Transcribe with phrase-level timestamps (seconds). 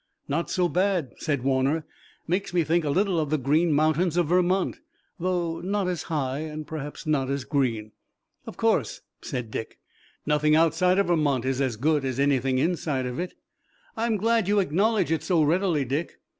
[0.27, 1.85] "Not so bad," said Warner.
[2.25, 4.79] "Makes me think a little of the Green Mountains of Vermont,
[5.19, 7.91] though not as high and perhaps not as green."
[8.47, 9.77] "Of course," said Dick.
[10.25, 13.35] "Nothing outside of Vermont is as good as anything inside of it."
[13.95, 16.17] "I'm glad you acknowledge it so readily, Dick.